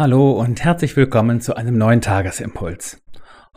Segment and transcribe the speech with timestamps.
[0.00, 3.02] Hallo und herzlich willkommen zu einem neuen Tagesimpuls.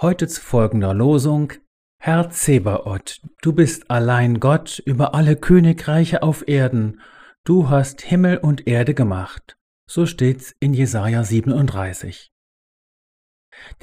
[0.01, 1.53] Heute zu folgender Losung.
[2.01, 6.99] Herr Zebaoth, du bist allein Gott über alle Königreiche auf Erden.
[7.45, 9.55] Du hast Himmel und Erde gemacht.
[9.89, 12.33] So steht's in Jesaja 37.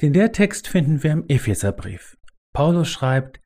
[0.01, 2.15] Den Lehrtext finden wir im Epheserbrief.
[2.53, 3.39] Paulus schreibt,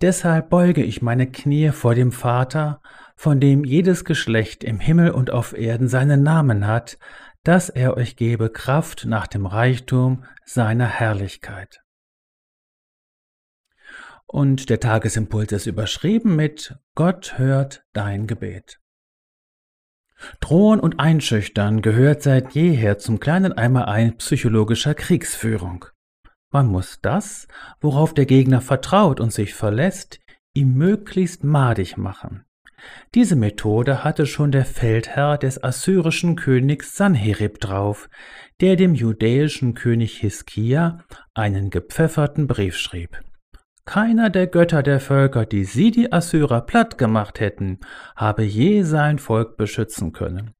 [0.00, 2.80] Deshalb beuge ich meine Knie vor dem Vater,
[3.16, 6.96] von dem jedes Geschlecht im Himmel und auf Erden seinen Namen hat,
[7.44, 11.80] dass er euch gebe Kraft nach dem Reichtum seiner Herrlichkeit.
[14.26, 18.78] Und der Tagesimpuls ist überschrieben mit Gott hört dein Gebet.
[20.40, 25.84] Drohen und Einschüchtern gehört seit jeher zum kleinen Einmalein psychologischer Kriegsführung.
[26.50, 27.48] Man muss das,
[27.80, 30.20] worauf der Gegner vertraut und sich verlässt,
[30.54, 32.44] ihm möglichst madig machen.
[33.14, 38.08] Diese Methode hatte schon der Feldherr des assyrischen Königs Sanherib drauf,
[38.60, 43.20] der dem judäischen König Hiskia einen gepfefferten Brief schrieb.
[43.84, 47.80] Keiner der Götter der Völker, die sie die Assyrer platt gemacht hätten,
[48.14, 50.52] habe je sein Volk beschützen können.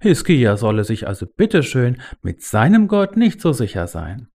[0.00, 4.28] Hiskia solle sich also bitteschön mit seinem Gott nicht so sicher sein.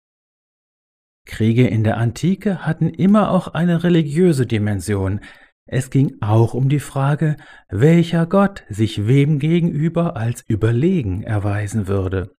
[1.26, 5.22] Kriege in der Antike hatten immer auch eine religiöse Dimension,
[5.66, 7.38] es ging auch um die Frage,
[7.69, 12.36] welcher Gott sich wem gegenüber als überlegen erweisen würde.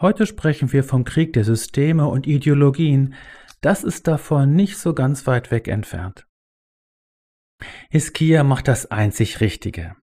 [0.00, 3.14] Heute sprechen wir vom Krieg der Systeme und Ideologien,
[3.60, 6.26] das ist davon nicht so ganz weit weg entfernt.
[7.90, 9.96] Hiskia macht das einzig Richtige.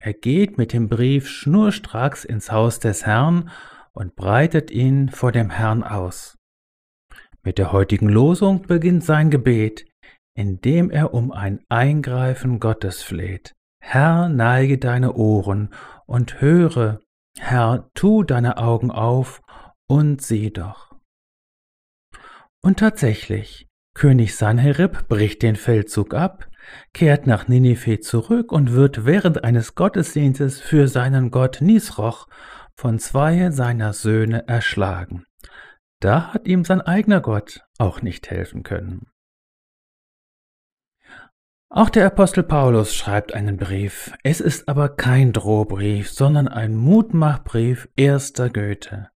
[0.00, 3.50] Er geht mit dem Brief schnurstracks ins Haus des Herrn
[3.92, 6.36] und breitet ihn vor dem Herrn aus.
[7.44, 9.86] Mit der heutigen Losung beginnt sein Gebet,
[10.36, 13.54] indem er um ein Eingreifen Gottes fleht.
[13.80, 15.70] Herr, neige deine Ohren
[16.06, 17.00] und höre,
[17.38, 19.42] Herr, tu deine Augen auf
[19.88, 20.92] und sieh doch.
[22.62, 26.48] Und tatsächlich, König Sanherib bricht den Feldzug ab,
[26.92, 32.26] kehrt nach Ninive zurück und wird während eines Gottesdienstes für seinen Gott Nisroch
[32.76, 35.24] von zwei seiner Söhne erschlagen.
[36.00, 39.06] Da hat ihm sein eigener Gott auch nicht helfen können.
[41.68, 44.12] Auch der Apostel Paulus schreibt einen Brief.
[44.22, 49.08] Es ist aber kein Drohbrief, sondern ein Mutmachbrief erster Goethe.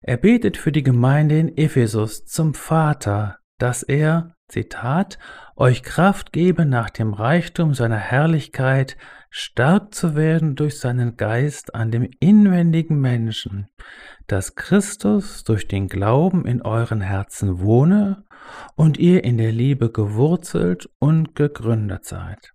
[0.00, 5.18] Er betet für die Gemeinde in Ephesus zum Vater, dass er, Zitat,
[5.56, 8.96] euch Kraft gebe, nach dem Reichtum seiner Herrlichkeit
[9.30, 13.68] stark zu werden durch seinen Geist an dem inwendigen Menschen,
[14.26, 18.24] dass Christus durch den Glauben in euren Herzen wohne
[18.74, 22.52] und ihr in der Liebe gewurzelt und gegründet seid.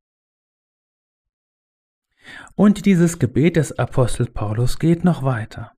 [2.56, 5.75] Und dieses Gebet des Apostels Paulus geht noch weiter.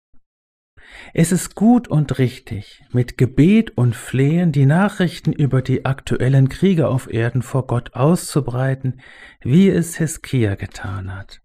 [1.15, 6.89] Es ist gut und richtig, mit Gebet und Flehen die Nachrichten über die aktuellen Kriege
[6.89, 9.01] auf Erden vor Gott auszubreiten,
[9.43, 11.43] wie es Hiskia getan hat.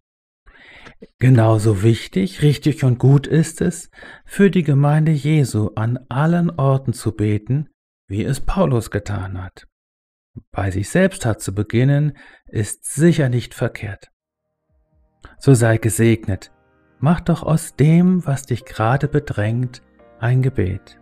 [1.19, 3.89] Genauso wichtig, richtig und gut ist es,
[4.25, 7.69] für die Gemeinde Jesu an allen Orten zu beten,
[8.07, 9.67] wie es Paulus getan hat.
[10.51, 14.11] Bei sich selbst hat zu beginnen, ist sicher nicht verkehrt.
[15.37, 16.51] So sei gesegnet,
[17.01, 19.81] mach doch aus dem, was dich gerade bedrängt,
[20.19, 20.99] ein Gebet.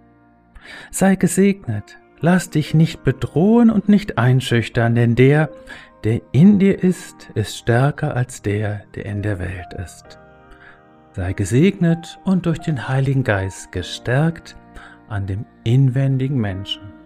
[0.92, 5.50] Sei gesegnet, lass dich nicht bedrohen und nicht einschüchtern, denn der,
[6.04, 10.20] der in dir ist, ist stärker als der, der in der Welt ist.
[11.12, 14.56] Sei gesegnet und durch den Heiligen Geist gestärkt
[15.10, 16.99] an dem inwendigen Menschen.